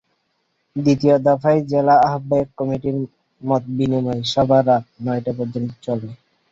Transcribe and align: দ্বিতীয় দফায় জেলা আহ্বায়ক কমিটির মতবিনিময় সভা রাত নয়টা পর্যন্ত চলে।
দ্বিতীয় 0.75 1.15
দফায় 1.25 1.61
জেলা 1.71 1.95
আহ্বায়ক 2.07 2.49
কমিটির 2.57 2.97
মতবিনিময় 3.41 4.21
সভা 4.33 4.59
রাত 4.61 4.83
নয়টা 5.05 5.31
পর্যন্ত 5.37 5.69
চলে। 5.85 6.07